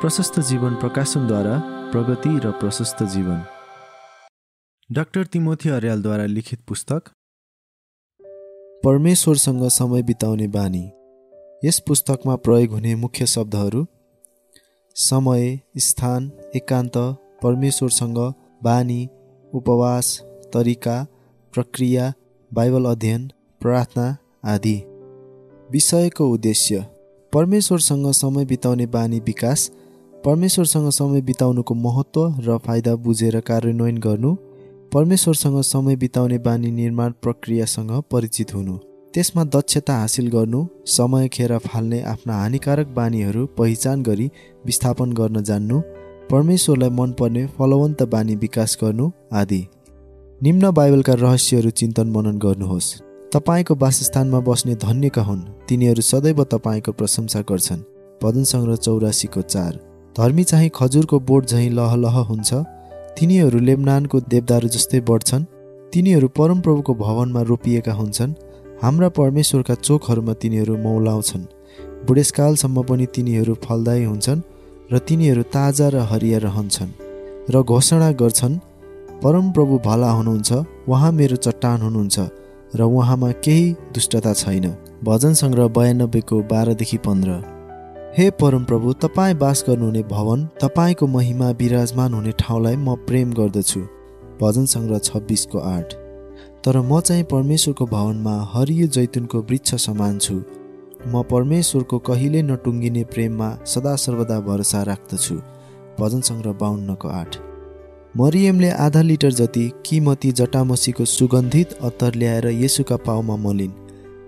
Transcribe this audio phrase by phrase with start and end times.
[0.00, 1.54] प्रशस्त जीवन प्रकाशनद्वारा
[1.92, 3.38] प्रगति र प्रशस्त जीवन।
[4.90, 7.08] डाक्टर तिमोथी अर्यालद्वारा लिखित पुस्तक
[8.84, 10.82] परमेश्वरसँग समय बिताउने बानी।
[11.64, 13.84] यस पुस्तकमा प्रयोग हुने मुख्य शब्दहरू
[14.96, 16.98] समय स्थान एकान्त
[17.42, 18.18] परमेश्वरसँग
[18.62, 19.00] बानी
[19.52, 20.20] उपवास
[20.54, 20.96] तरिका
[21.52, 22.12] प्रक्रिया
[22.50, 23.26] बाइबल अध्ययन
[23.60, 24.06] प्रार्थना
[24.44, 24.76] आदि।
[25.72, 26.86] विषयको उद्देश्य
[27.32, 29.70] परमेश्वरसँग समय बिताउने बानी विकास
[30.24, 34.34] परमेश्वरसँग समय बिताउनुको महत्त्व र फाइदा बुझेर कार्यान्वयन गर्नु
[34.92, 38.76] परमेश्वरसँग समय बिताउने बानी निर्माण प्रक्रियासँग परिचित हुनु।
[39.14, 44.30] त्यसमा दक्षता हासिल गर्नु समय खेर फाल्ने आफ्ना हानिकारक बानीहरू पहिचान गरी
[44.66, 45.80] विस्थापन गर्न जान्नु
[46.30, 49.66] परमेश्वरलाई मनपर्ने फलवन्त बानी विकास गर्नु आदि।
[50.42, 52.94] निम्न बाइबलका रहस्यहरू चिन्तन मनन गर्नुहोस्।
[53.32, 57.82] तपाईँको वासस्थानमा बस्ने धन्यका हुन्। तिनीहरू सदैव तपाईँको प्रशंसा गर्छन्।
[58.22, 59.87] पदन सङ्ग्रह चौरासीको चार।
[60.18, 62.54] धर्मी चाहिँ खजुरको बोट झैँ लहलह हुन्छ।
[63.18, 65.44] तिनीहरू लेबनानको देवदारू जस्तै बढ्छन्।
[65.92, 68.32] तिनीहरू परमप्रभुको भवनमा रोपिएका हुन्छन्।
[68.82, 71.44] हाम्रा परमेश्वरका चोकहरूमा तिनीहरू मौलाउँछन्।
[72.06, 74.40] बुढेसकालसम्म पनि तिनीहरू फलदायी हुन्छन्
[74.92, 76.92] र तिनीहरू ताजा र हरिया रहन्छन्
[77.50, 78.56] र घोषणा गर्छन्
[79.22, 80.50] परमप्रभु भला हुनुहुन्छ
[80.88, 82.16] उहाँ मेरो चट्टान हुनुहुन्छ
[82.74, 84.66] र उहाँमा केही दुष्टता छैन।
[85.04, 87.57] भजन सङ्ग्रह बयानब्बेको बाह्रदेखि पन्ध्र।
[88.16, 93.80] हे परमप्रभु तपाईँ बास गर्नुहुने भवन तपाईँको महिमा विराजमान हुने ठाउँलाई म प्रेम गर्दछु।
[94.42, 95.92] भजन सङ्ग्रह छब्बिसको आठ।
[96.64, 100.34] तर म चाहिँ परमेश्वरको भवनमा हरियो जैतुनको वृक्ष समान छु।
[101.06, 105.34] म परमेश्वरको कहिले नटुङ्गिने प्रेममा सदा सर्वदा भरोसा राख्दछु।
[106.00, 107.36] भजन सङ्ग्रह बाहन्नको आठ।
[108.16, 113.78] मरियमले आधा लिटर जति किमती जटामसीको सुगन्धित अत्तर ल्याएर यसुका पाउमा मलिन्।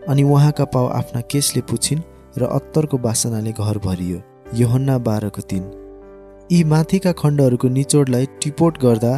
[0.08, 2.00] अनि उहाँका पाउ आफ्ना केसले पुछिन्
[2.38, 4.18] र अत्तरको बासनाले घर भरियो।
[4.54, 5.64] योहन्ना बाह्रको तिन
[6.52, 9.12] यी माथिका खण्डहरूको निचोडलाई टिपोट गर्दा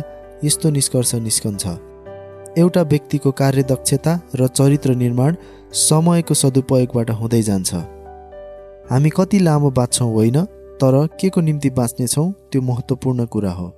[0.44, 1.64] यस्तो निष्कर्ष निस्कन्छ।
[2.58, 5.36] एउटा व्यक्तिको कार्यदक्षता र चरित्र निर्माण
[5.72, 7.70] समयको सदुपयोगबाट हुँदै जान्छ।
[8.90, 10.44] हामी कति लामो बाँच्छौँ होइन?
[10.80, 13.72] तर के को निम्ति बाँच्नेछौँ त्यो महत्त्वपूर्ण कुरा हो।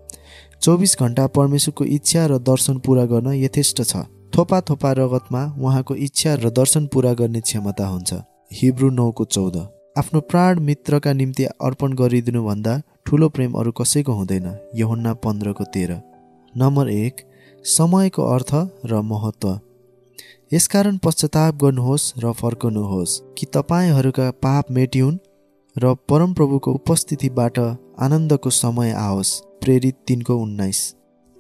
[0.63, 3.97] चौबिस घन्टा परमेश्वरको इच्छा र दर्शन पुरा गर्न यथेष्ट छ।
[4.35, 8.13] थोपा थोपा रगतमा उहाँको इच्छा र दर्शन पुरा गर्ने क्षमता हुन्छ।
[8.51, 9.57] हिब्रू नौको चौध।
[9.99, 12.73] आफ्नो प्राण मित्रका निम्ति अर्पण गरिदिनुभन्दा
[13.07, 16.01] ठुलो प्रेम अरू कसैको हुँदैन। यहुन्ना पन्ध्रको तेह्र।
[16.55, 17.21] नम्बर एक
[17.65, 18.55] समयको अर्थ
[18.87, 19.59] र महत्त्व।
[20.53, 25.19] यसकारण पश्चाताप गर्नुहोस् र फर्कनुहोस् कि तपाईँहरूका पाप मेटिउन्
[25.77, 27.59] र परमप्रभुको उपस्थितिबाट
[27.99, 30.81] आनन्दको समय आओस्। प्रेरित तिनको उन्नाइस।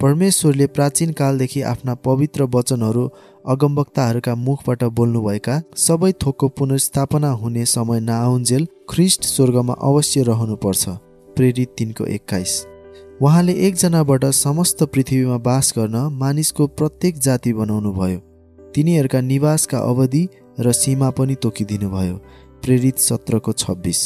[0.04, 3.04] परमेश्वरले प्राचीन कालदेखि आफ्ना पवित्र वचनहरू
[3.48, 10.88] अगमवक्ताहरूका मुखबाट बोल्नुभएका सबै थोकको पुनर्स्थापना हुने समय नआउन्जेल ख्रिस्ट स्वर्गमा अवश्य रहनुपर्छ।
[11.36, 12.52] प्रेरित तिनको एक्काइस।
[13.22, 18.18] उहाँले एकजनाबाट समस्त पृथ्वीमा बास गर्न मानिसको प्रत्येक जाति बनाउनु भयो
[18.74, 20.28] तिनीहरूका निवासका अवधि
[20.60, 22.16] र सीमा पनि तोकिदिनु भयो
[22.62, 24.00] प्रेरित सत्रको छब्बिस।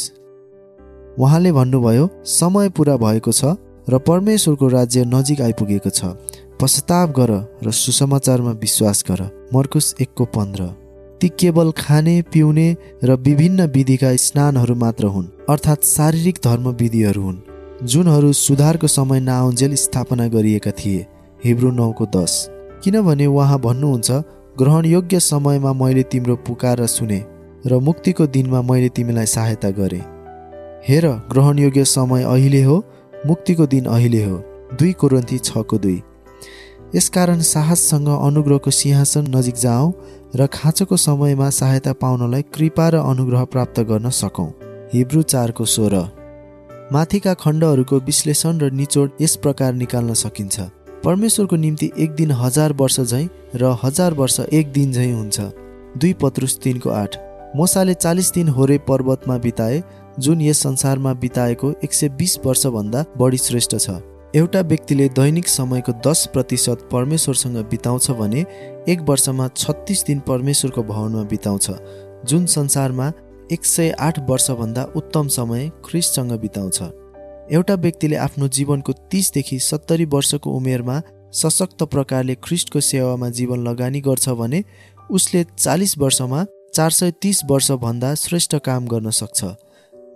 [1.18, 6.04] उहाँले भन्नुभयो समय पुरा भएको छ। र परमेश्वरको राज्य नजिक आइपुगेको छ।
[6.60, 7.30] पश्चाताप गर
[7.64, 9.20] र सुसमाचारमा विश्वास गर।
[9.54, 10.66] मर्कुस एकको पन्ध्र।
[11.20, 12.66] ती केवल खाने पिउने
[13.04, 17.38] र विभिन्न विधिका स्नानहरू मात्र हुन् अर्थात् शारीरिक धर्म विधिहरू हुन्
[17.84, 21.06] जुनहरू सुधारको समय नआउन्जेल स्थापना गरिएका थिए
[21.44, 22.34] हिब्रू नौको दस।
[22.84, 24.10] किनभने उहाँ भन्नुहुन्छ
[24.58, 27.20] ग्रहणयोग्य समयमा मैले तिम्रो पुकार सुने
[27.66, 30.04] र मुक्तिको दिनमा मैले तिमीलाई सहायता गरेँ।
[30.88, 32.76] हेर ग्रहणयोग्य समय अहिले हो
[33.26, 34.36] मुक्तिको दिन अहिले हो
[34.72, 36.02] दुई कोरन्ती छको दुई।
[36.94, 39.92] यसकारण साहससँग अनुग्रहको सिंहासन नजिक जाउँ
[40.36, 44.48] र खाँचोको समयमा सहायता पाउनलाई कृपा र अनुग्रह प्राप्त गर्न सकौँ।
[44.94, 46.04] हिब्रू चारको सोह्र।
[46.92, 50.60] माथिका खण्डहरूको विश्लेषण र निचोड यस प्रकार निकाल्न सकिन्छ।
[51.04, 55.40] परमेश्वरको निम्ति एक दिन हजार वर्ष झैँ र हजार वर्ष एक दिन झैँ हुन्छ।
[55.98, 57.16] दुई पत्रुस तिनको आठ।
[57.56, 59.82] मोसाले चालिस दिन होरे पर्वतमा बिताए
[60.18, 63.90] जुन यस संसारमा बिताएको एक सय बिस वर्षभन्दा बढी श्रेष्ठ छ।
[64.36, 68.40] एउटा व्यक्तिले दैनिक समयको दस प्रतिशत परमेश्वरसँग बिताउँछ भने
[68.88, 71.70] एक वर्षमा छत्तिस दिन परमेश्वरको भवनमा बिताउँछ
[72.24, 73.12] जुन संसारमा
[73.52, 76.82] एक सय आठ वर्षभन्दा उत्तम समय ख्रिस्टसँग बिताउँछ।
[77.52, 81.00] एउटा व्यक्तिले आफ्नो जीवनको तिसदेखि सत्तरी वर्षको उमेरमा
[81.34, 84.62] सशक्त प्रकारले ख्रिस्टको सेवामा जीवन लगानी गर्छ भने
[85.10, 86.44] उसले चालिस वर्षमा
[86.74, 89.44] चार सय तिस वर्षभन्दा श्रेष्ठ काम गर्न सक्छ।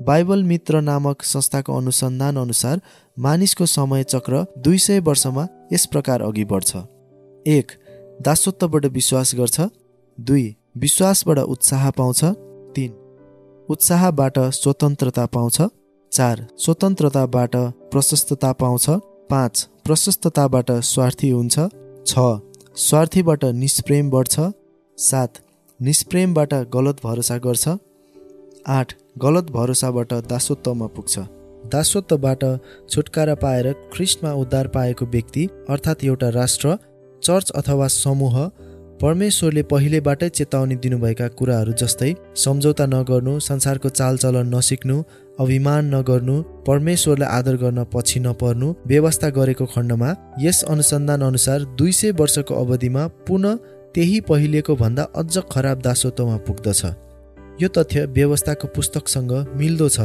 [0.04, 2.81] बाइबल मित्र नामक संस्थाको अनुसन्धान अनुसार
[3.19, 6.76] मानिसको समय चक्र दुई सय वर्षमा यस प्रकार अघि बढ्छ।
[7.46, 7.72] एक
[8.22, 9.60] दासत्वबाट विश्वास गर्छ।
[10.19, 10.44] दुई
[10.76, 12.25] विश्वासबाट उत्साह पाउँछ।
[12.75, 12.90] तिन
[13.69, 15.60] उत्साहबाट स्वतन्त्रता पाउँछ।
[16.12, 17.56] चार स्वतन्त्रताबाट
[17.93, 18.87] प्रशस्तता पाउँछ।
[19.31, 21.58] पाँच प्रशस्तताबाट स्वार्थी हुन्छ।
[22.06, 22.19] छ
[22.76, 24.50] स्वार्थीबाट निष्प्रेम बढ्छ।
[24.99, 25.38] सात
[25.81, 27.69] निष्प्रेमबाट गलत भरोसा गर्छ।
[28.69, 28.93] आठ
[29.23, 31.19] गलत भरोसाबाट दासत्वमा पुग्छ।
[31.73, 32.44] दासत्वबाट
[32.91, 36.76] छुटकारा पाएर ख्रिस्टमा उद्धार पाएको व्यक्ति अर्थात् एउटा राष्ट्र
[37.23, 38.37] चर्च अथवा समूह
[39.03, 45.03] परमेश्वरले पहिलेबाटै चेतावनी दिनुभएका कुराहरू जस्तै सम्झौता नगर्नु संसारको चालचलन नसिक्नु
[45.41, 52.11] अभिमान नगर्नु परमेश्वरलाई आदर गर्न पछि नपर्नु व्यवस्था गरेको खण्डमा यस अनुसन्धान अनुसार दुई सय
[52.11, 53.56] वर्षको अवधिमा पुनः
[53.94, 56.82] त्यही पहिलेको भन्दा अझ खराब दासत्वमा पुग्दछ।
[57.62, 60.00] यो तथ्य व्यवस्थाको पुस्तकसँग मिल्दो छ।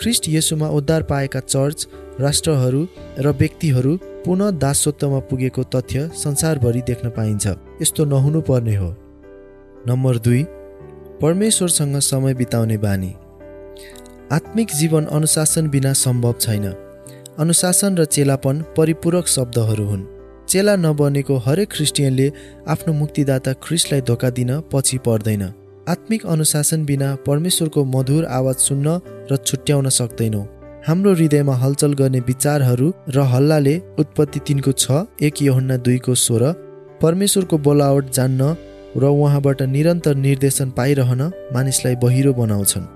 [0.00, 1.88] ख्रिस्ट यसुमा उद्धार पाएका चर्च
[2.20, 2.86] राष्ट्रहरू
[3.18, 7.46] र व्यक्तिहरू पुनः दासत्वमा पुगेको तथ्य संसारभरि देख्न पाइन्छ।
[7.82, 8.90] यस्तो नहुनु पर्ने हो।
[9.88, 10.42] नम्बर दुई
[11.22, 13.12] परमेश्वरसँग समय बिताउने बानी।
[14.32, 16.64] आत्मिक जीवन अनुशासन बिना सम्भव छैन।
[17.38, 20.04] अनुशासन र चेलापन परिपूरक शब्दहरू हुन्।
[20.48, 22.32] चेला नबनेको हरेक क्रिस्टियनले
[22.68, 25.42] आफ्नो मुक्तिदाता ख्रिस्टलाई धोका दिन पछि पर्दैन।
[25.88, 28.94] आत्मिक अनुशासन बिना परमेश्वरको मधुर आवाज सुन्न
[29.30, 30.44] र छुट्याउन सक्दैनौँ।
[30.86, 36.42] हाम्रो हृदयमा हलचल गर्ने विचारहरू र हल्लाले उत्पत्ति तिनको छ एक यहुन्ना दुईको स्वर
[37.02, 38.56] परमेश्वरको बोलावट जान्न
[38.96, 41.22] र उहाँबाट निरन्तर निर्देशन पाइरहन
[41.54, 42.90] मानिसलाई बहिरो बनाउँछन्।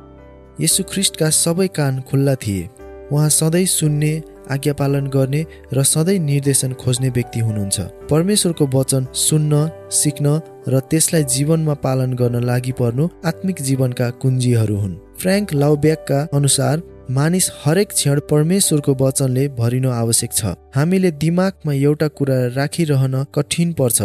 [0.60, 2.68] यसु ख्रिस्टका सबै कान खुल्ला थिए।
[3.12, 4.12] उहाँ सधैँ सुन्ने
[4.50, 7.80] आज्ञा पालन गर्ने र सधैँ निर्देशन खोज्ने व्यक्ति हुनुहुन्छ।
[8.10, 14.96] परमेश्वरको वचन सुन्न सिक्न र त्यसलाई जीवनमा पालन गर्न लागि पर्नु आत्मिक जीवनका कुञ्जीहरू हुन्।
[15.20, 22.36] फ्रेङ्क लाउब्याकका अनुसार मानिस हरेक क्षण परमेश्वरको वचनले भरिनु आवश्यक छ। हामीले दिमागमा एउटा कुरा
[22.56, 24.02] राखिरहन कठिन पर्छ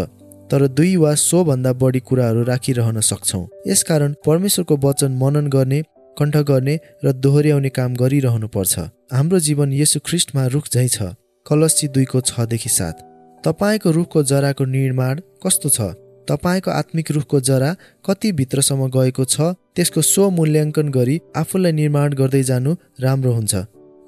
[0.52, 5.82] तर दुई वा सोभन्दा बढी कुराहरू राखिरहन सक्छौँ। यसकारण परमेश्वरको वचन मनन गर्ने
[6.20, 8.74] कण्ठ गर्ने र दोहोऱ्याउने काम गरिरहनु पर्छ
[9.14, 11.14] हाम्रो जीवन यसु ख्रिस्टमा रुख झै छ।
[11.46, 12.96] कलसी दुईको छदेखि सात।
[13.44, 15.82] तपाईँको रुखको जराको निर्माण कस्तो छ?
[16.30, 17.70] तपाईँको आत्मिक रुखको जरा
[18.06, 19.54] कति भित्रसम्म गएको छ?
[19.76, 22.72] त्यसको स्व मूल्याङ्कन गरी आफूलाई निर्माण गर्दै जानु
[23.02, 23.56] राम्रो हुन्छ।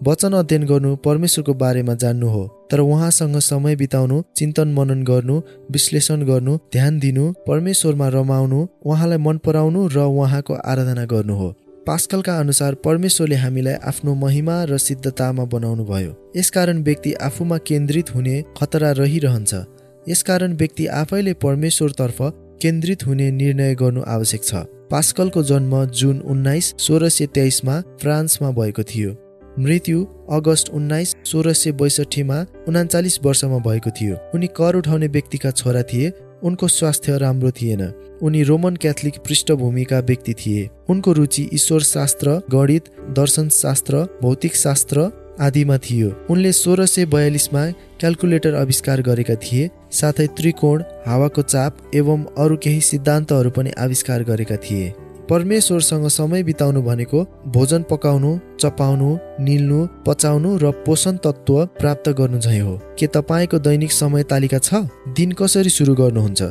[0.07, 5.35] वचन अध्ययन गर्नु परमेश्वरको बारेमा जान्नु हो। तर उहाँसँग समय बिताउनु चिन्तन मनन गर्नु
[5.71, 11.49] विश्लेषण गर्नु ध्यान दिनु परमेश्वरमा रमाउनु उहाँलाई मन पराउनु र उहाँको आराधना गर्नु हो।
[11.87, 18.33] पास्कलका अनुसार परमेश्वरले हामीलाई आफ्नो महिमा र सिद्धतामा बनाउनु भयो यसकारण व्यक्ति आफूमा केन्द्रित हुने
[18.57, 19.53] खतरा रहिरहन्छ।
[20.07, 22.17] यसकारण व्यक्ति आफैले परमेश्वरतर्फ
[22.61, 28.83] केन्द्रित हुने निर्णय गर्नु आवश्यक छ। पास्कलको जन्म जुन उन्नाइस सोह्र सय तेइसमा फ्रान्समा भएको
[28.83, 29.15] थियो।
[29.59, 35.81] मृत्यु अगस्त उन्नाइस सोह्र सय बैसठीमा उनाचालिस वर्षमा भएको थियो। उनी कर उठाउने व्यक्तिका छोरा
[35.83, 36.11] थिए
[36.43, 42.83] उनको स्वास्थ्य राम्रो थिएन। उनी रोमन क्याथोलिक पृष्ठभूमिका व्यक्ति थिए। उनको रुचि ईश्वर शास्त्र गणित
[43.09, 47.65] दर्शन शास्त्र भौतिक शास्त्र आदिमा थियो। उनले सोह्र सय बयालिसमा
[47.99, 54.55] क्यालकुलेटर आविष्कार गरेका थिए। साथै त्रिकोण हावाको चाप एवं अरू केही सिद्धान्तहरू पनि आविष्कार गरेका
[54.55, 54.93] थिए।
[55.29, 59.09] परमेश्वरसँग समय बिताउनु भनेको भोजन पकाउनु चपाउनु
[59.39, 64.73] निल्नु पचाउनु र पोषण तत्त्व प्राप्त गर्नु झै हो। के तपाईँको दैनिक समय तालिका छ?
[65.15, 66.41] दिन कसरी सुरु गर्नुहुन्छ?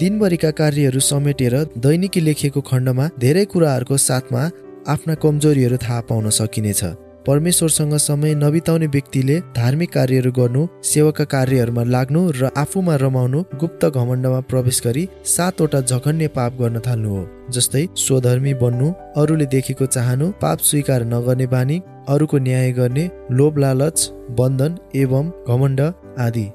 [0.00, 4.50] दिनभरिका कार्यहरू समेटेर दैनिकी लेखिएको खण्डमा धेरै कुराहरूको साथमा
[4.88, 6.84] आफ्ना कमजोरीहरू थाहा पाउन सकिनेछ।
[7.26, 14.40] परमेश्वरसँग समय नबिताउने व्यक्तिले धार्मिक कार्यहरू गर्नु सेवाका कार्यहरूमा लाग्नु र आफूमा रमाउनु गुप्त घमण्डमा
[14.50, 15.04] प्रवेश गरी
[15.34, 17.22] सातवटा झगन्य पाप गर्न थाल्नु हो
[17.56, 18.90] जस्तै स्वधर्मी बन्नु
[19.22, 23.06] अरूले देखेको चाहनु पाप स्वीकार नगर्ने बानी अरूको न्याय गर्ने
[23.38, 24.06] लोभ लालच
[24.40, 25.80] बन्धन एवं घमण्ड
[26.26, 26.46] आदि।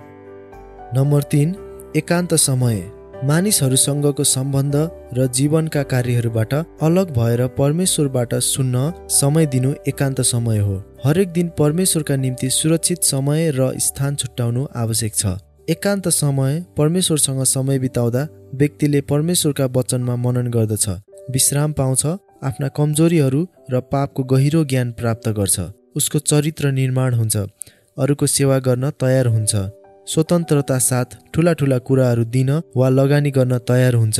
[0.95, 1.55] नम्बर तिन
[1.97, 2.79] एकान्त समय।
[3.23, 4.75] मानिसहरूसँगको सम्बन्ध
[5.13, 12.15] र जीवनका कार्यहरूबाट अलग भएर परमेश्वरबाट सुन्न समय दिनु एकान्त समय हो। हरेक दिन परमेश्वरका
[12.15, 15.35] निम्ति सुरक्षित समय र स्थान छुट्याउनु आवश्यक छ।
[15.69, 20.87] एकान्त समय परमेश्वरसँग समय बिताउँदा व्यक्तिले परमेश्वरका वचनमा मनन गर्दछ
[21.31, 22.05] विश्राम पाउँछ
[22.43, 25.59] आफ्ना कमजोरीहरू र पापको गहिरो ज्ञान प्राप्त गर्छ।
[25.95, 27.37] उसको चरित्र निर्माण हुन्छ
[27.97, 29.55] अरूको सेवा गर्न तयार हुन्छ।
[30.11, 34.19] स्वतन्त्रता साथ ठुला ठुला कुराहरू दिन वा लगानी गर्न तयार हुन्छ।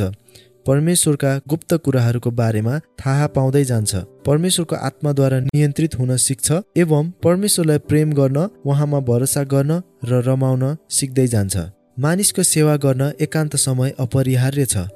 [0.66, 3.92] परमेश्वरका गुप्त कुराहरूको बारेमा थाहा पाउँदै जान्छ।
[4.26, 11.26] परमेश्वरको आत्माद्वारा नियन्त्रित हुन सिक्छ एवं परमेश्वरलाई प्रेम गर्न उहाँमा भरोसा गर्न र रमाउन सिक्दै
[11.26, 11.56] जान्छ।
[11.98, 14.88] मानिसको सेवा गर्न एकान्त समय अपरिहार्य छ।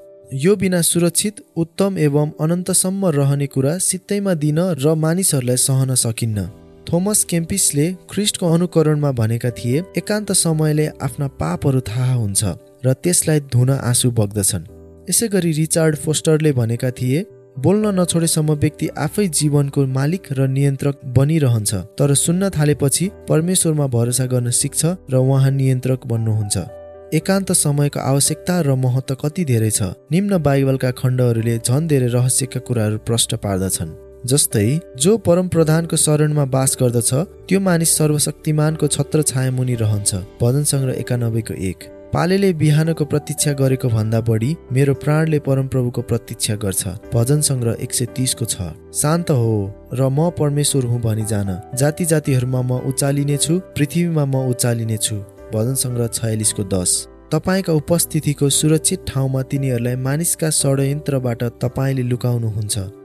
[0.44, 7.24] यो बिना सुरक्षित उत्तम एवं अनन्तसम्म रहने कुरा सित्तैमा दिन र मानिसहरूलाई सहन सकिन्न। थोमस
[7.24, 12.42] केम्पिसले ख्रिस्टको अनुकरणमा भनेका थिए एकान्त समयले आफ्ना पापहरू थाहा हुन्छ
[12.84, 14.64] र त्यसलाई धुन आँसु बग्दछन्।
[15.10, 17.24] यसै गरी रिचार्ड फोस्टरले भनेका थिए
[17.64, 24.50] बोल्न नछोडेसम्म व्यक्ति आफै जीवनको मालिक र नियन्त्रक बनिरहन्छ तर सुन्न थालेपछि परमेश्वरमा भरोसा गर्न
[24.50, 26.56] सिक्छ र उहाँ नियन्त्रक बन्नुहुन्छ।
[27.14, 29.82] एकान्त समयको आवश्यकता र महत्त्व कति धेरै छ?
[30.12, 34.68] निम्न बाइबलका खण्डहरूले झन् धेरै रहस्यका कुराहरू प्रष्ट पार्दछन्। जस्तै
[35.04, 37.10] जो परम प्रधानको शरणमा बास गर्दछ
[37.48, 43.88] त्यो मानिस सर्वशक्तिमानको छत्र छाया मुनि रहन्छ। भजन सङ्ग्रह एकानब्बेको एक। पालेले बिहानको प्रतीक्षा गरेको
[43.96, 48.70] भन्दा बढी मेरो प्राणले परमप्रभुको प्रतीक्षा गर्छ। भजन सङ्ग्रह एक सय तिसको छ।
[49.02, 49.52] शान्त हो
[49.92, 55.20] र म परमेश्वर हुँ भनी जान। जाति जातिहरूमा म उचालिने छु पृथ्वीमा म उचालिने छु
[55.52, 56.98] भजन सङ्ग्रह छयालिसको दस।
[57.32, 63.03] तपाईँका उपस्थितिको सुरक्षित ठाउँमा तिनीहरूलाई मानिसका षड्यन्त्रबाट तपाईँले लुकाउनुहुन्छ।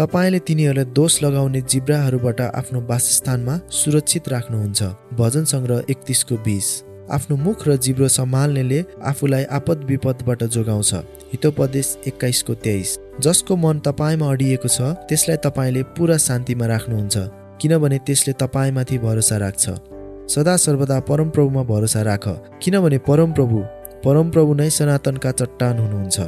[0.00, 4.80] तपाईँले तिनीहरूलाई दोष लगाउने जिब्राहरूबाट आफ्नो वासस्थानमा सुरक्षित राख्नुहुन्छ।
[5.12, 6.68] भजन सङ्ग्रह एकतिसको बिस।
[7.12, 10.92] आफ्नो मुख र जिब्रो सम्हाल्नेले आफूलाई आपद विपदबाट जोगाउँछ।
[11.32, 17.16] हितोपदेश एक्काइसको तेइस। जसको मन तपाईँमा अडिएको छ त्यसलाई तपाईँले पुरा शान्तिमा राख्नुहुन्छ
[17.60, 19.64] किनभने त्यसले तपाईँमाथि भरोसा राख्छ।
[20.32, 22.24] सदा सर्वदा परमप्रभुमा भरोसा राख
[22.62, 23.58] किनभने परमप्रभु
[24.00, 26.18] परमप्रभु नै सनातनका चट्टान हुनुहुन्छ।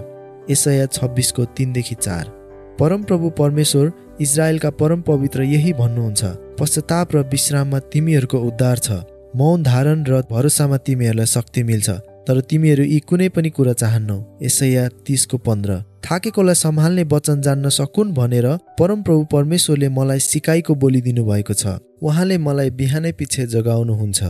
[0.50, 2.41] यसया छब्बिसको तिनदेखि चार।
[2.80, 6.24] परमप्रभु परमेश्वर इजरायलका परम पवित्र यही भन्नुहुन्छ
[6.60, 9.02] पश्चाताप र विश्राममा तिमीहरूको उद्धार छ।
[9.36, 11.90] मौन धारण र भरोसामा तिमीहरूलाई शक्ति मिल्छ।
[12.28, 18.12] तर तिमीहरू यी कुनै पनि कुरा चाहन्नौ। यसैया तिसको पन्ध्र। थाकेकोलाई सम्हाल्ने वचन जान्न सकुन्
[18.14, 18.46] भनेर
[18.78, 24.20] परमप्रभु परमेश्वरले मलाई सिकाइको बोलिदिनु भएको छ। उहाँले मलाई बिहानै पछि जगाउनुहुन्छ।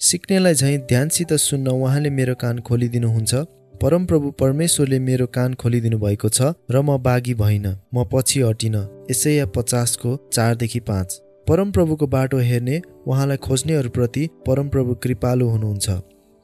[0.00, 3.34] सिक्नेलाई झैँ ध्यानसित सुन्न उहाँले मेरो कान खोलिदिनुहुन्छ।
[3.82, 8.76] परमप्रभु परमेश्वरले मेरो कान खोलिदिनु भएको छ र म बाघी भइन म पछि हटिन
[9.10, 11.14] यसैया पचासको चारदेखि पाँच।
[11.46, 15.88] परमप्रभुको बाटो हेर्ने उहाँलाई खोज्नेहरूप्रति परमप्रभु कृपालु हुनुहुन्छ।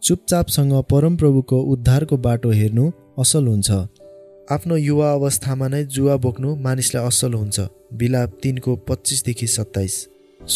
[0.03, 2.87] चुपचापसँग परमप्रभुको उद्धारको बाटो हेर्नु
[3.19, 3.71] असल हुन्छ।
[4.55, 7.61] आफ्नो युवा अवस्थामा नै जुवा बोक्नु मानिसलाई असल हुन्छ।
[7.99, 9.95] बिलाप तिनको पच्चिसदेखि सत्ताइस।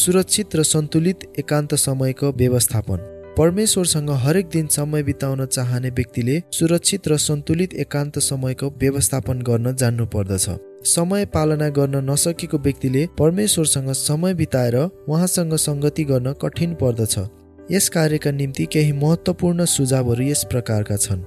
[0.01, 7.17] सुरक्षित र सन्तुलित एकान्त समयको व्यवस्थापन। परमेश्वरसँग हरेक दिन समय बिताउन चाहने व्यक्तिले सुरक्षित र
[7.17, 10.49] सन्तुलित एकान्त समयको व्यवस्थापन गर्न जान्नु पर्दछ
[10.85, 17.19] समय पालना गर्न नसकेको व्यक्तिले परमेश्वरसँग समय बिताएर उहाँसँग सङ्गति गर्न कठिन पर्दछ।
[17.71, 21.23] यस कार्यका निम्ति केही महत्त्वपूर्ण सुझावहरू यस प्रकारका छन्।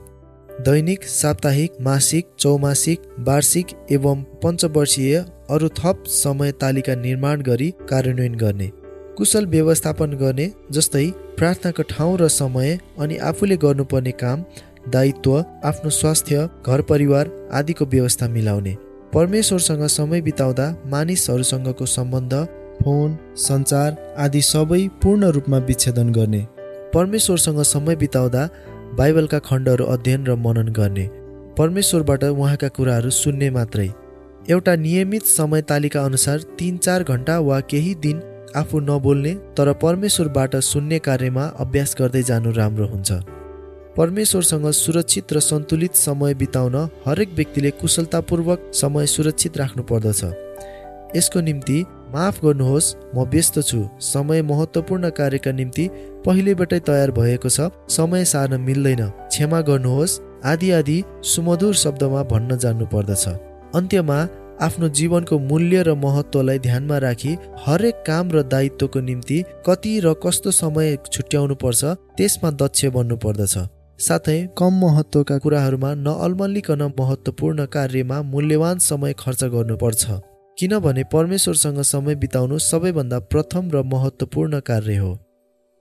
[0.61, 5.17] दैनिक साप्ताहिक मासिक चौमासिक वार्षिक एवं पञ्चवर्षीय
[5.49, 8.71] अरू थप समय तालिका निर्माण गरी कार्यान्वयन गर्ने।
[9.17, 11.09] कुशल व्यवस्थापन गर्ने जस्तै
[11.41, 14.43] प्रार्थनाको ठाउँ र समय अनि आफूले गर्नुपर्ने काम
[14.87, 18.75] दायित्व आफ्नो स्वास्थ्य घर परिवार आदिको व्यवस्था मिलाउने।
[19.13, 22.33] परमेश्वरसँग समय बिताउँदा मानिसहरूसँगको सम्बन्ध
[22.83, 26.45] फोन सञ्चार आदि सबै पूर्ण रूपमा विच्छेदन गर्ने।
[26.93, 28.47] परमेश्वरसँग समय बिताउँदा
[28.97, 31.09] बाइबलका खण्डहरू अध्ययन र मनन गर्ने।
[31.57, 33.89] परमेश्वरबाट उहाँका कुराहरू सुन्ने मात्रै।
[34.49, 38.21] एउटा नियमित समय तालिका अनुसार तिन चार घन्टा वा केही दिन
[38.55, 43.11] आफू नबोल्ने तर परमेश्वरबाट सुन्ने कार्यमा अभ्यास गर्दै जानु राम्रो हुन्छ।
[43.97, 46.75] परमेश्वरसँग सुरक्षित र सन्तुलित समय बिताउन
[47.07, 50.23] हरेक व्यक्तिले कुशलतापूर्वक समय सुरक्षित राख्नु पर्दछ।
[51.15, 55.89] यसको निम्ति माफ गर्नुहोस् म व्यस्त छु। समय महत्त्वपूर्ण कार्यका निम्ति
[56.25, 62.85] पहिलेबाटै तयार भएको छ। समय सार्न मिल्दैन। क्षमा गर्नुहोस्। आदि आदि सुमधुर शब्दमा भन्न जान्नु
[62.85, 63.27] पर्दछ।
[63.75, 64.17] अन्त्यमा
[64.61, 70.51] आफ्नो जीवनको मूल्य र महत्त्वलाई ध्यानमा राखी हरेक काम र दायित्वको निम्ति कति र कस्तो
[70.51, 71.81] समय छुट्याउनु पर्छ
[72.17, 73.55] त्यसमा दक्ष बन्नु पर्दछ।
[73.99, 80.05] साथै कम महत्त्वका कुराहरूमा नअल्मलिकन महत्त्वपूर्ण कार्यमा मूल्यवान समय खर्च गर्नुपर्छ।
[80.57, 85.11] किनभने परमेश्वरसँग समय बिताउनु सबैभन्दा प्रथम र महत्त्वपूर्ण कार्य हो।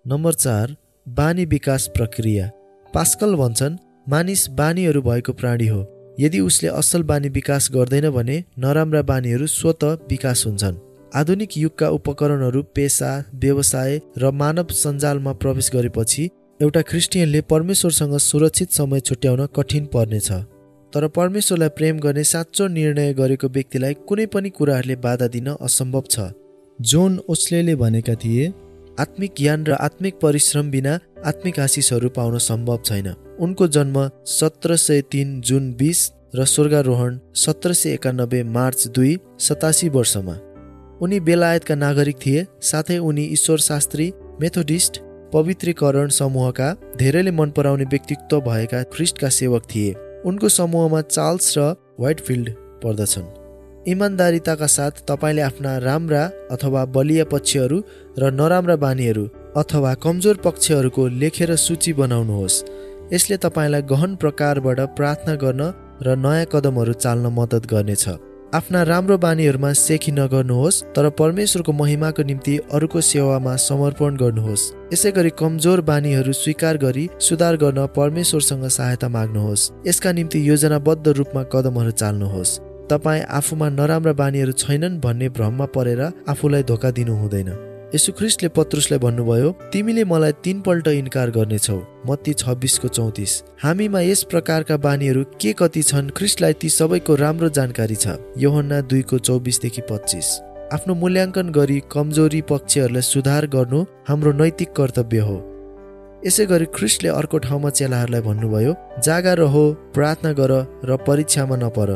[0.07, 2.51] नम्बर चार बानी विकास प्रक्रिया।
[2.95, 5.83] पास्कल भन्छन् मानिस बानीहरू भएको प्राणी हो।
[6.21, 10.77] यदि उसले असल बानी विकास गर्दैन भने नराम्रा बानीहरू स्वत विकास हुन्छन्।
[11.15, 16.29] आधुनिक युगका उपकरणहरू पेसा व्यवसाय र मानव सञ्जालमा प्रवेश गरेपछि
[16.61, 20.31] एउटा क्रिस्टियनले परमेश्वरसँग सुरक्षित समय छुट्याउन कठिन पर्नेछ।
[20.93, 26.31] तर परमेश्वरलाई प्रेम गर्ने साँचो निर्णय गरेको व्यक्तिलाई कुनै पनि कुराहरूले बाधा दिन असम्भव छ।
[26.79, 28.53] जोन ओस्लेले भनेका थिए
[28.99, 35.03] आत्मिक ज्ञान र आत्मिक परिश्रम बिना आत्मिक आशिषहरू पाउन सम्भव छैन। उनको जन्म सत्र सय
[35.03, 40.37] तिन जुन बिस र स्वर्गारोहण सत्र सय एकानब्बे मार्च दुई सतासी वर्षमा।
[41.03, 45.01] उनी बेलायतका नागरिक थिए साथै उनी ईश्वर शास्त्री मेथोडिस्ट
[45.33, 49.95] पवित्रीकरण समूहका धेरैले मन पराउने व्यक्तित्व भएका ख्रिस्टका सेवक थिए।
[50.25, 52.51] उनको समूहमा चार्ल्स र व्हाइटफिल्ड
[52.83, 53.40] पर्दछन्।
[53.87, 57.83] इमान्दारिताका साथ तपाईँले आफ्ना राम्रा अथवा बलिया पक्षहरू
[58.19, 59.25] र नराम्रा बानीहरू
[59.57, 62.65] अथवा कमजोर पक्षहरूको लेखेर सूची बनाउनुहोस्।
[63.13, 65.63] यसले तपाईँलाई गहन प्रकारबाट प्रार्थना गर्न
[66.03, 68.09] र नयाँ कदमहरू चाल्न मद्दत गर्नेछ।
[68.55, 75.31] आफ्ना राम्रो बानीहरूमा सेखी नगर्नुहोस् तर परमेश्वरको महिमाको निम्ति अरूको सेवामा समर्पण गर्नुहोस्। यसै गरी
[75.39, 82.70] कमजोर बानीहरू स्वीकार गरी सुधार गर्न परमेश्वरसँग सहायता माग्नुहोस्। यसका निम्ति योजनाबद्ध रूपमा कदमहरू चाल्नुहोस्।
[82.91, 87.51] तपाईँ आफूमा नराम्रा बानीहरू छैनन् भन्ने भ्रममा परेर आफूलाई धोका दिनु हुँदैन।
[87.95, 93.33] यसु ख्रिस्टले पत्रुसलाई भन्नुभयो तिमीले मलाई तिनपल्ट इन्कार गर्नेछौ। मत्ती छब्बिसको चौतिस।
[93.63, 99.19] हामीमा यस प्रकारका बानीहरू के कति छन् ख्रिस्टलाई ती सबैको राम्रो जानकारी छ। योहन्ना दुईको
[99.19, 100.29] चौबिसदेखि पच्चिस।
[100.75, 105.39] आफ्नो मूल्याङ्कन गरी कमजोरी पक्षहरूलाई सुधार गर्नु हाम्रो नैतिक कर्तव्य हो।
[106.27, 108.73] यसै गरी ख्रिस्टले अर्को ठाउँमा चेलाहरूलाई भन्नुभयो
[109.07, 109.55] जागा रह
[109.95, 110.53] प्रार्थना गर
[110.85, 111.91] र परीक्षामा नपर।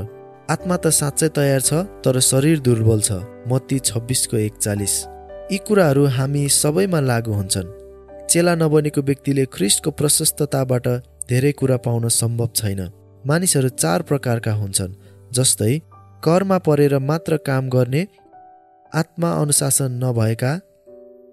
[0.53, 1.73] आत्मा त साँच्चै तयार छ
[2.05, 3.13] तर शरीर दुर्बल छ।
[3.51, 4.95] मत्ती छब्बिसको एकचालिस।
[5.53, 7.69] यी कुराहरू हामी सबैमा लागु हुन्छन्।
[8.31, 10.87] चेला नबनेको व्यक्तिले ख्रिस्टको प्रशस्तताबाट
[11.31, 12.81] धेरै कुरा पाउन सम्भव छैन।
[13.25, 14.99] मानिसहरू चार प्रकारका हुन्छन्
[15.33, 15.73] जस्तै
[16.25, 18.03] करमा परेर मात्र काम गर्ने
[18.93, 20.53] आत्मा अनुशासन नभएका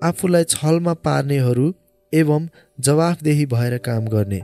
[0.10, 1.66] आफूलाई छलमा पार्नेहरू
[2.14, 2.48] एवं
[2.80, 4.42] जवाफदेही भएर काम गर्ने।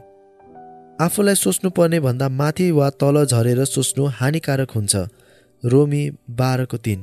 [0.99, 4.95] आफूलाई सोच्नुपर्ने भन्दा माथि वा तल झरेर सोच्नु हानिकारक हुन्छ।
[5.63, 6.99] रोमी बाह्रको तिन।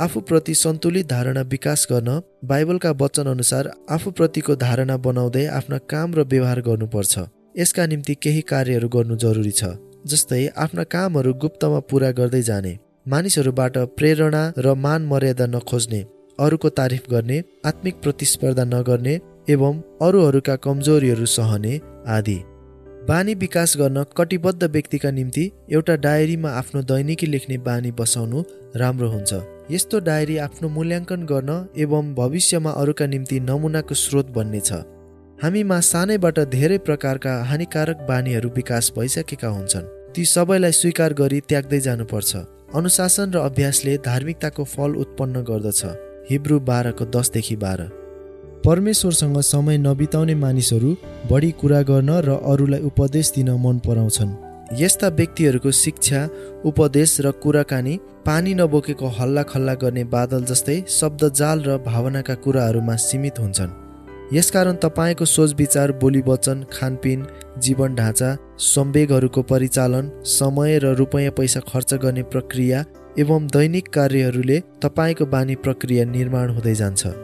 [0.00, 6.60] आफूप्रति सन्तुलित धारणा विकास गर्न बाइबलका वचन अनुसार आफूप्रतिको धारणा बनाउँदै आफ्ना काम र व्यवहार
[6.60, 7.18] गर्नुपर्छ।
[7.58, 12.72] यसका निम्ति केही कार्यहरू गर्नु जरुरी छ जस्तै आफ्ना कामहरू गुप्तमा पुरा गर्दै जाने
[13.08, 16.00] मानिसहरूबाट प्रेरणा र मान मर्यादा नखोज्ने
[16.38, 19.14] अरूको तारिफ गर्ने आत्मिक प्रतिस्पर्धा नगर्ने
[19.50, 21.74] एवं अरूहरूका कमजोरीहरू सहने
[22.08, 22.38] आदि।
[23.08, 25.42] बानी विकास गर्न कटिबद्ध व्यक्तिका निम्ति
[25.72, 28.42] एउटा डायरीमा आफ्नो दैनिकी लेख्ने बानी बसाउनु
[28.76, 29.32] राम्रो हुन्छ।
[29.70, 34.72] यस्तो डायरी आफ्नो मूल्याङ्कन गर्न एवं भविष्यमा अरूका निम्ति नमुनाको स्रोत बन्नेछ।
[35.42, 42.36] हामीमा सानैबाट धेरै प्रकारका हानिकारक बानीहरू विकास भइसकेका हुन्छन्। ती सबैलाई स्वीकार गरी त्याग्दै जानुपर्छ।
[42.74, 45.84] अनुशासन र अभ्यासले धार्मिकताको फल उत्पन्न गर्दछ।
[46.30, 48.03] हिब्रू बाह्रको दसदेखि बाह्र।
[48.64, 50.90] परमेश्वरसँग समय नबिताउने मानिसहरू
[51.30, 54.30] बढी कुरा गर्न र अरूलाई उपदेश दिन मन पराउँछन्।
[54.80, 56.20] यस्ता व्यक्तिहरूको शिक्षा
[56.64, 62.96] उपदेश र कुराकानी पानी नबोकेको हल्ला खल्ला गर्ने बादल जस्तै शब्द जाल र भावनाका कुराहरूमा
[62.98, 63.74] सीमित हुन्छन्।
[64.32, 67.26] यसकारण तपाईँको सोच विचार बोली वचन खानपिन
[67.58, 68.30] जीवन ढाँचा
[68.68, 72.84] सम्वेगहरूको परिचालन समय र रुपैयाँ पैसा खर्च गर्ने प्रक्रिया
[73.18, 77.23] एवं दैनिक कार्यहरूले तपाईँको बानी प्रक्रिया निर्माण हुँदै जान्छ।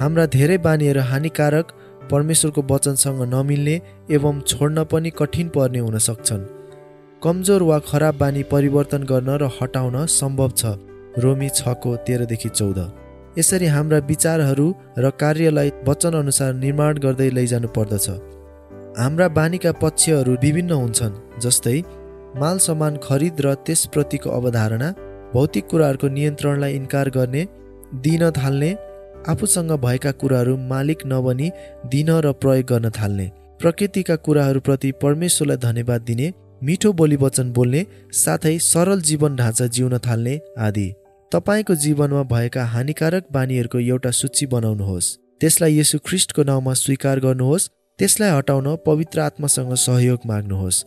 [0.00, 1.72] हाम्रा धेरै बानीहरू हानिकारक
[2.10, 3.74] परमेश्वरको वचनसँग नमिल्ने
[4.16, 6.46] एवं छोड्न पनि कठिन पर्ने हुन सक्छन्।
[7.22, 10.72] कमजोर वा खराब बानी परिवर्तन गर्न र हटाउन सम्भव छ
[11.22, 12.78] रोमी छको तेह्रदेखि चौध।
[13.38, 14.66] यसरी हाम्रा विचारहरू
[14.98, 18.06] र कार्यलाई वचन अनुसार निर्माण गर्दै लैजानु पर्दछ।
[18.98, 21.78] हाम्रा बानीका पक्षहरू विभिन्न हुन्छन् जस्तै
[22.40, 24.94] माल सामान खरिद र त्यसप्रतिको अवधारणा
[25.34, 27.42] भौतिक कुराहरूको नियन्त्रणलाई इन्कार गर्ने
[28.04, 28.70] दिन थाल्ने
[29.28, 31.50] आफूसँग भएका कुराहरू मालिक नबनी
[31.86, 33.30] दिन र प्रयोग गर्न थाल्ने।
[33.60, 40.40] प्रकृतिका कुराहरूप्रति परमेश्वरलाई धन्यवाद दिने मिठो बोली वचन बोल्ने साथै सरल जीवन ढाँचा जिउन थाल्ने
[40.58, 40.94] आदि।
[41.32, 48.30] तपाईँको जीवनमा भएका हानिकारक बानीहरूको एउटा सूची बनाउनुहोस्। त्यसलाई यसु ख्रिस्टको नाउँमा स्वीकार गर्नुहोस्। त्यसलाई
[48.30, 50.84] हटाउन पवित्र आत्मासँग सहयोग माग्नुहोस्।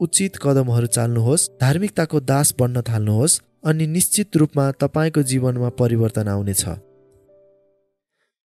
[0.00, 6.64] उचित कदमहरू चाल्नुहोस्। धार्मिकताको दास बन्न थाल्नुहोस्। अनि निश्चित रूपमा तपाईँको जीवनमा परिवर्तन आउनेछ।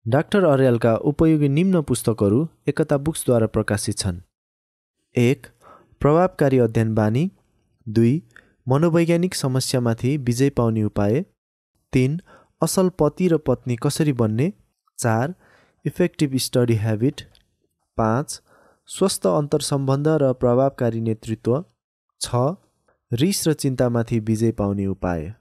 [0.05, 4.17] डाक्टर अर्यालका उपयोगी निम्न पुस्तकहरू एकता बुक्सद्वारा प्रकाशित छन्।
[5.15, 5.47] एक
[6.01, 7.31] प्रभावकारी अध्ययन बानी।
[7.87, 8.11] दुई
[8.67, 11.21] मनोवैज्ञानिक समस्यामाथि विजय पाउने उपाय।
[11.93, 12.19] तिन
[12.61, 14.51] असल पति र पत्नी कसरी बन्ने।
[14.99, 15.33] चार
[15.85, 17.21] इफेक्टिभ स्टडी ह्याबिट
[17.97, 18.41] पाँच
[18.89, 21.63] स्वस्थ अन्तर्सम्बन्ध र प्रभावकारी नेतृत्व।
[22.21, 22.43] छ
[23.11, 25.33] रिस र चिन्तामाथि विजय पाउने उपाय।